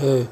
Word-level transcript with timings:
है 0.00 0.30